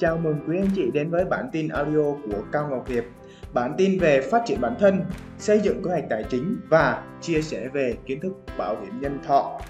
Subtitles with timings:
[0.00, 3.04] chào mừng quý anh chị đến với bản tin audio của Cao Ngọc Hiệp.
[3.52, 5.04] Bản tin về phát triển bản thân,
[5.38, 9.18] xây dựng kế hoạch tài chính và chia sẻ về kiến thức bảo hiểm nhân
[9.26, 9.60] thọ.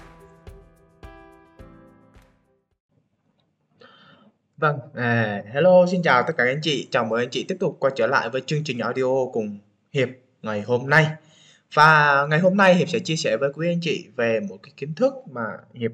[4.57, 6.87] Vâng, à, hello, xin chào tất cả các anh chị.
[6.91, 9.59] Chào mừng anh chị tiếp tục quay trở lại với chương trình audio cùng
[9.93, 10.09] Hiệp
[10.41, 11.07] ngày hôm nay.
[11.73, 14.73] Và ngày hôm nay Hiệp sẽ chia sẻ với quý anh chị về một cái
[14.77, 15.43] kiến thức mà
[15.73, 15.91] Hiệp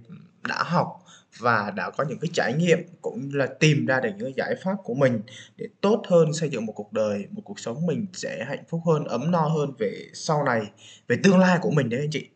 [0.48, 1.04] đã học
[1.40, 4.56] và đã có những cái trải nghiệm cũng là tìm ra được những cái giải
[4.64, 5.22] pháp của mình
[5.58, 8.82] để tốt hơn xây dựng một cuộc đời một cuộc sống mình sẽ hạnh phúc
[8.86, 10.62] hơn ấm no hơn về sau này
[11.08, 12.28] về tương lai của mình đấy anh chị.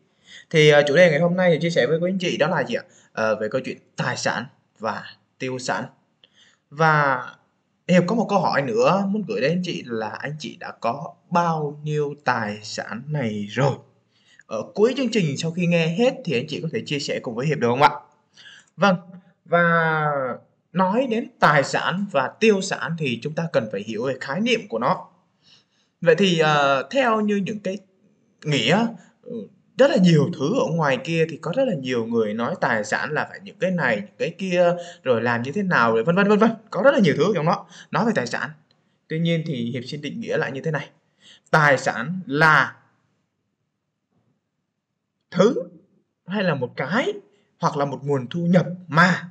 [0.50, 2.48] Thì uh, chủ đề ngày hôm nay thì chia sẻ với quý anh chị đó
[2.48, 2.82] là gì ạ?
[3.32, 4.44] Uh, về câu chuyện tài sản
[4.78, 5.04] và
[5.38, 5.84] tiêu sản.
[6.70, 7.24] Và
[7.88, 10.72] Hiệp có một câu hỏi nữa muốn gửi đến anh chị là anh chị đã
[10.80, 13.74] có bao nhiêu tài sản này rồi?
[14.46, 17.20] Ở cuối chương trình sau khi nghe hết thì anh chị có thể chia sẻ
[17.22, 17.90] cùng với Hiệp được không ạ?
[18.82, 18.96] Vâng,
[19.44, 20.10] và
[20.72, 24.40] nói đến tài sản và tiêu sản thì chúng ta cần phải hiểu về khái
[24.40, 25.08] niệm của nó.
[26.00, 27.78] Vậy thì uh, theo như những cái
[28.44, 28.86] nghĩa
[29.22, 29.48] ừ,
[29.78, 32.84] rất là nhiều thứ ở ngoài kia thì có rất là nhiều người nói tài
[32.84, 36.04] sản là phải những cái này, những cái kia rồi làm như thế nào rồi
[36.04, 36.50] vân vân vân vân.
[36.70, 38.50] Có rất là nhiều thứ trong đó nói về tài sản.
[39.08, 40.88] Tuy nhiên thì hiệp xin định nghĩa lại như thế này.
[41.50, 42.76] Tài sản là
[45.30, 45.54] thứ
[46.26, 47.12] hay là một cái
[47.62, 49.28] hoặc là một nguồn thu nhập mà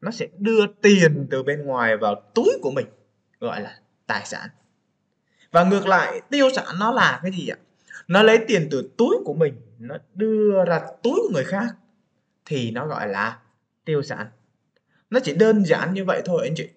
[0.00, 2.86] nó sẽ đưa tiền từ bên ngoài vào túi của mình
[3.40, 4.48] gọi là tài sản.
[5.52, 7.56] Và ngược lại tiêu sản nó là cái gì ạ?
[8.08, 11.66] Nó lấy tiền từ túi của mình nó đưa ra túi của người khác
[12.44, 13.38] thì nó gọi là
[13.84, 14.26] tiêu sản.
[15.10, 16.68] Nó chỉ đơn giản như vậy thôi anh chị.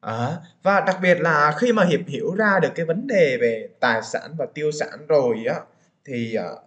[0.00, 3.68] À, và đặc biệt là khi mà hiệp hiểu ra được cái vấn đề về
[3.80, 5.60] tài sản và tiêu sản rồi á
[6.04, 6.65] thì uh,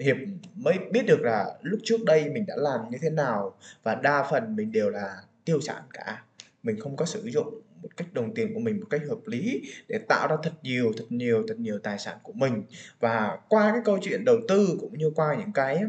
[0.00, 0.16] hiệp
[0.54, 4.26] mới biết được là lúc trước đây mình đã làm như thế nào và đa
[4.30, 6.24] phần mình đều là tiêu sản cả.
[6.62, 9.62] Mình không có sử dụng một cách đồng tiền của mình một cách hợp lý
[9.88, 12.62] để tạo ra thật nhiều thật nhiều thật nhiều tài sản của mình.
[13.00, 15.82] Và qua cái câu chuyện đầu tư cũng như qua những cái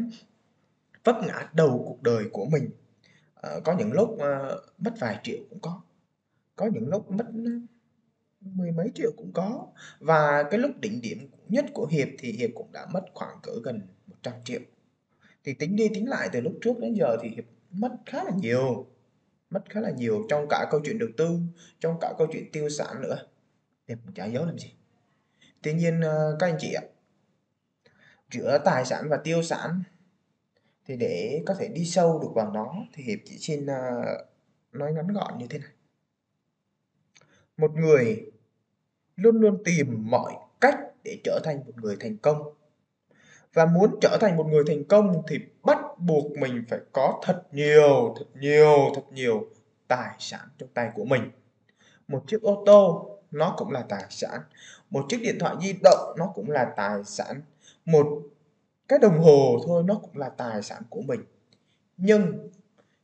[1.04, 2.70] vấp ngã đầu cuộc đời của mình
[3.34, 5.80] ờ, có những lúc ờ, mất vài triệu cũng có
[6.56, 7.26] có những lúc mất
[8.40, 9.66] mười mấy triệu cũng có.
[10.00, 11.18] Và cái lúc đỉnh điểm
[11.48, 13.80] nhất của hiệp thì hiệp cũng đã mất khoảng cỡ gần
[14.24, 14.60] 100 triệu.
[15.44, 18.30] Thì tính đi tính lại từ lúc trước đến giờ thì hiệp mất khá là
[18.36, 18.86] nhiều,
[19.50, 21.38] mất khá là nhiều trong cả câu chuyện đầu tư,
[21.80, 23.26] trong cả câu chuyện tiêu sản nữa.
[23.88, 24.74] Hiệp cũng chả giấu làm gì?
[25.62, 26.82] Tuy nhiên ờ, các anh chị ạ,
[28.30, 29.82] giữa tài sản và tiêu sản
[30.86, 34.02] thì để có thể đi sâu được vào nó thì hiệp chỉ xin ờ,
[34.72, 35.70] nói ngắn gọn như thế này.
[37.56, 38.30] Một người
[39.16, 42.61] luôn luôn tìm mọi cách để trở thành một người thành công
[43.54, 47.42] và muốn trở thành một người thành công thì bắt buộc mình phải có thật
[47.52, 49.46] nhiều thật nhiều thật nhiều
[49.88, 51.30] tài sản trong tay của mình.
[52.08, 54.40] Một chiếc ô tô, nó cũng là tài sản.
[54.90, 57.42] Một chiếc điện thoại di động, nó cũng là tài sản.
[57.84, 58.22] Một
[58.88, 61.20] cái đồng hồ thôi, nó cũng là tài sản của mình.
[61.96, 62.50] Nhưng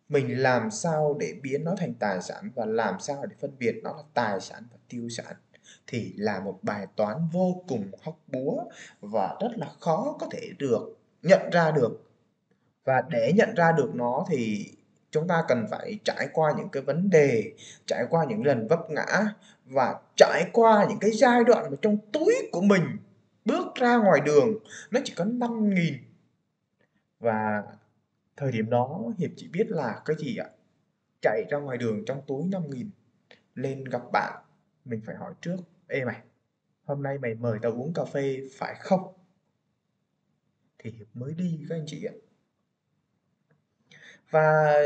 [0.08, 3.80] mình làm sao để biến nó thành tài sản và làm sao để phân biệt
[3.82, 5.36] nó là tài sản và tiêu sản?
[5.86, 8.64] Thì là một bài toán vô cùng hóc búa
[9.00, 12.04] và rất là khó có thể được nhận ra được.
[12.84, 14.66] Và để nhận ra được nó thì
[15.10, 17.52] chúng ta cần phải trải qua những cái vấn đề,
[17.86, 19.34] trải qua những lần vấp ngã
[19.64, 22.82] và trải qua những cái giai đoạn mà trong túi của mình
[23.44, 24.58] bước ra ngoài đường
[24.90, 25.94] nó chỉ có 5 nghìn.
[27.20, 27.62] Và
[28.36, 30.48] thời điểm đó Hiệp chỉ biết là cái gì ạ?
[31.22, 32.90] Chạy ra ngoài đường trong túi 5 nghìn,
[33.54, 34.42] lên gặp bạn
[34.88, 35.56] mình phải hỏi trước.
[35.88, 36.22] Ê mày,
[36.84, 39.12] hôm nay mày mời tao uống cà phê phải không?
[40.78, 42.14] Thì hiệp mới đi các anh chị ạ.
[44.30, 44.78] Và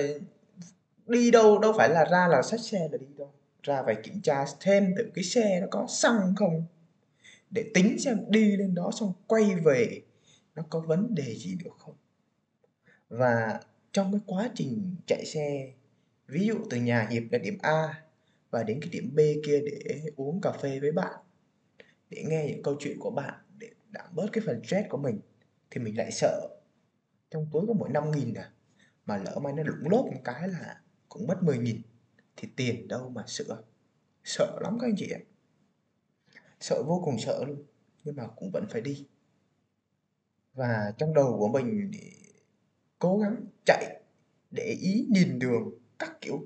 [1.07, 3.33] đi đâu đâu phải là ra là xách xe là đi đâu.
[3.63, 6.65] Ra phải kiểm tra thêm từ cái xe nó có xăng không.
[7.51, 10.03] Để tính xem đi lên đó xong quay về,
[10.55, 11.95] nó có vấn đề gì được không?
[13.09, 13.61] Và
[13.93, 15.73] trong cái quá trình chạy xe,
[16.29, 18.03] ví dụ từ nhà hiệp là điểm a
[18.53, 21.21] và đến cái điểm B kia để uống cà phê với bạn,
[22.11, 25.21] để nghe những câu chuyện của bạn để giảm bớt cái phần stress của mình,
[25.71, 26.49] thì mình lại sợ.
[27.31, 28.53] Trong túi có mỗi 5 nghìn à
[29.07, 31.83] mà lỡ may nó lủng lốp một cái là cũng mất 10 nghìn,
[32.37, 33.63] thì tiền đâu mà sửa.
[34.25, 35.21] Sợ lắm các anh chị ạ.
[36.61, 37.63] Sợ vô cùng sợ luôn,
[38.05, 39.07] nhưng mà cũng vẫn phải đi.
[40.55, 41.91] Và trong đầu của mình
[42.99, 44.01] cố gắng chạy
[44.51, 46.45] để ý, nhìn đường các kiểu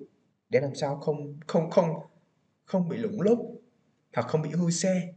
[0.48, 1.88] để làm sao không không không
[2.64, 3.38] không bị lủng lốp
[4.14, 5.12] hoặc không bị hư xe.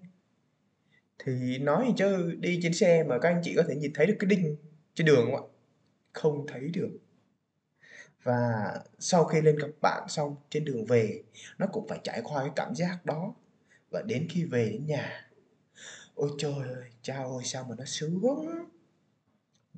[1.20, 4.16] Thì nói chứ, đi trên xe mà các anh chị có thể nhìn thấy được
[4.20, 4.56] cái đinh
[4.94, 5.44] trên đường không ạ?
[6.14, 7.00] Không thấy được.
[8.24, 11.24] Và sau khi lên gặp bạn xong, trên đường về,
[11.58, 13.36] nó cũng phải trải qua cái cảm giác đó.
[13.90, 15.30] Và đến khi về đến nhà,
[16.16, 18.22] ôi trời ơi, cha ơi, sao mà nó sướng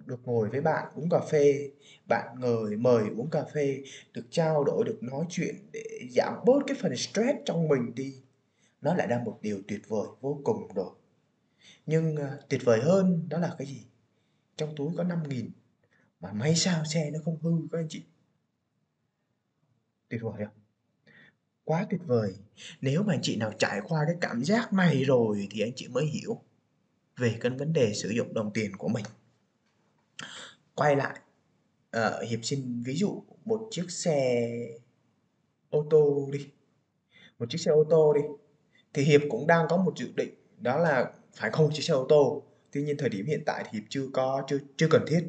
[0.06, 1.72] được ngồi với bạn uống cà phê
[2.08, 3.84] bạn ngời mời uống cà phê
[4.14, 8.16] được trao đổi được nói chuyện để giảm bớt cái phần stress trong mình đi.
[8.82, 10.92] Nó lại là một điều tuyệt vời vô cùng rồi.
[11.86, 13.86] Nhưng uh, tuyệt vời hơn đó là cái gì?
[14.58, 15.52] Trong túi có 5 nghìn
[16.20, 18.04] mà may sao xe nó không hư các anh chị.
[20.10, 20.56] Tuyệt vời không?
[21.64, 22.36] Quá tuyệt vời.
[22.82, 25.88] Nếu mà anh chị nào trải qua cái cảm giác này rồi thì anh chị
[25.88, 26.42] mới hiểu
[27.18, 29.06] về cái vấn đề sử dụng đồng tiền của mình
[30.76, 31.20] quay lại
[31.98, 34.50] uh, hiệp xin ví dụ một chiếc xe
[35.70, 36.48] ô tô đi.
[37.40, 38.22] Một chiếc xe ô tô đi.
[38.94, 42.06] Thì hiệp cũng đang có một dự định đó là phải không chiếc xe ô
[42.10, 42.44] tô.
[42.72, 45.28] Tuy nhiên thời điểm hiện tại thì hiệp chưa có chưa chưa cần thiết.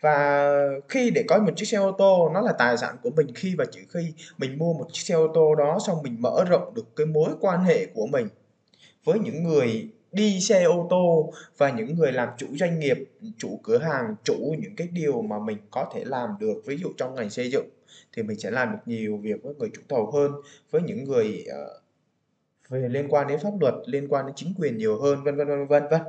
[0.00, 0.50] Và
[0.88, 3.34] khi để có một chiếc xe ô tô nó là tài sản của mình.
[3.34, 6.44] Khi và chỉ khi mình mua một chiếc xe ô tô đó xong mình mở
[6.48, 8.28] rộng được cái mối quan hệ của mình
[9.04, 12.96] với những người đi xe ô tô và những người làm chủ doanh nghiệp
[13.38, 16.92] chủ cửa hàng chủ những cái điều mà mình có thể làm được ví dụ
[16.96, 17.68] trong ngành xây dựng
[18.12, 20.32] thì mình sẽ làm được nhiều việc với người chủ thầu hơn
[20.70, 21.82] với những người uh,
[22.68, 25.48] về liên quan đến pháp luật liên quan đến chính quyền nhiều hơn vân vân
[25.48, 26.00] vân vân vân.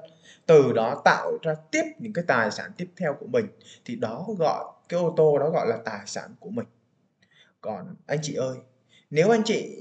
[0.46, 3.46] Từ đó tạo ra tiếp những cái tài sản tiếp theo của mình
[3.86, 6.66] thì đó gọi cái ô tô đó gọi là tài sản của mình.
[7.62, 8.58] Còn anh chị ơi
[9.10, 9.78] nếu anh chị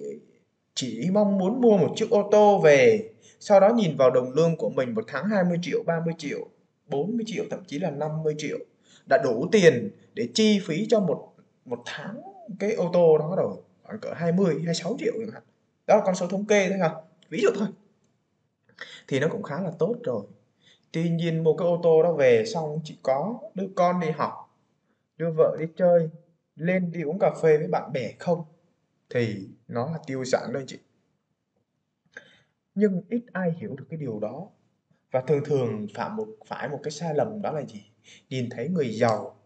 [0.76, 4.56] chỉ mong muốn mua một chiếc ô tô về, sau đó nhìn vào đồng lương
[4.56, 6.49] của mình một tháng 20 triệu 30 triệu
[6.87, 8.58] 40 triệu, thậm chí là 50 triệu,
[9.06, 11.32] đã đủ tiền để chi phí cho một
[11.64, 12.20] một tháng
[12.58, 15.43] cái ô tô đó rồi, khoảng cỡ 20 26 triệu chẳng hạn.
[15.87, 16.94] Đó là con số thống kê thôi hả
[17.28, 17.69] ví dụ thôi.
[19.08, 20.23] Thì nó cũng khá là tốt rồi.
[20.93, 24.32] Tuy nhiên mua cái ô tô đó về xong chỉ có đưa con đi học
[25.19, 26.08] đưa vợ đi chơi,
[26.56, 28.44] lên đi uống cà phê với bạn bè không?
[29.11, 30.79] Thì nó là tiêu sản đó anh chị.
[32.75, 34.49] Nhưng ít ai hiểu được cái điều đó.
[35.11, 37.91] Và thường thường phạm một, phải một cái sai lầm đó là gì?
[38.29, 39.37] Nhìn thấy người giàu,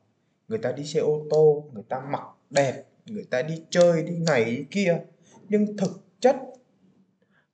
[0.49, 4.19] người ta đi xe ô tô, người ta mặc đẹp, người ta đi chơi, đi
[4.19, 5.01] này, đi kia.
[5.49, 5.91] Nhưng thực
[6.21, 6.37] chất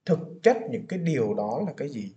[0.05, 2.13] thực chất những cái điều đó là cái gì?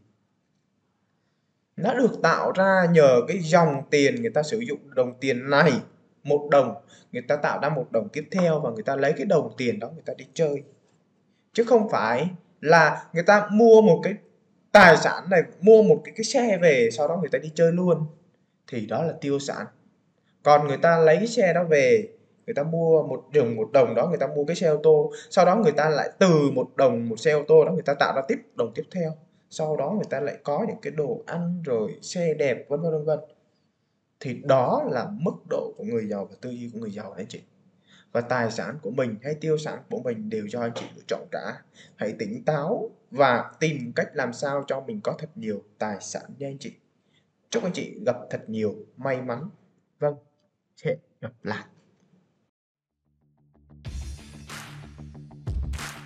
[1.77, 5.73] Nó được tạo ra nhờ cái dòng tiền người ta sử dụng, đồng tiền này
[6.25, 6.75] một đồng
[7.13, 9.79] người ta tạo ra một đồng tiếp theo và người ta lấy cái đồng tiền
[9.79, 10.63] đó người ta đi chơi
[11.53, 12.29] chứ không phải
[12.61, 14.15] là người ta mua một cái
[14.73, 17.73] tài sản này mua một cái cái xe về sau đó người ta đi chơi
[17.73, 18.07] luôn
[18.69, 19.67] thì đó là tiêu sản
[20.43, 22.09] còn người ta lấy cái xe đó về
[22.47, 25.13] người ta mua một đồng một đồng đó người ta mua cái xe ô tô
[25.31, 27.95] sau đó người ta lại từ một đồng một xe ô tô đó người ta
[27.95, 29.17] tạo ra tiếp đồng tiếp theo
[29.51, 32.93] sau đó người ta lại có những cái đồ ăn rồi xe đẹp vân vân
[32.93, 33.19] vân vân
[34.21, 37.27] thì đó là mức độ của người giàu và tư duy của người giàu anh
[37.29, 37.43] chị?
[38.13, 41.03] Và tài sản của mình hay tiêu sản của mình đều do anh chị lựa
[41.07, 41.63] chọn cả.
[41.97, 46.23] Hãy tỉnh táo và tìm cách làm sao cho mình có thật nhiều tài sản
[46.39, 46.73] nha anh chị.
[47.51, 49.51] Chúc anh chị gặp thật nhiều may mắn.
[49.99, 50.15] Vâng
[50.85, 51.65] hẹn gặp lại.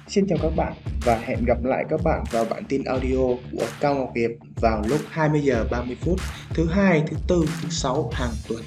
[0.09, 3.67] Xin chào các bạn và hẹn gặp lại các bạn vào bản tin audio của
[3.81, 4.31] Cao Ngọc Hiệp
[4.61, 6.21] vào lúc 20 giờ 30 phút
[6.55, 8.63] thứ hai, thứ tư, thứ sáu hàng tuần.